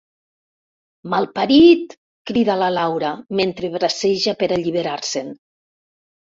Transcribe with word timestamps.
Malparit! 1.13 1.93
—crida 1.99 2.57
la 2.63 2.71
Laura, 2.79 3.13
mentre 3.43 3.73
braceja 3.79 4.37
per 4.43 4.53
alliberar-se'n. 4.59 5.33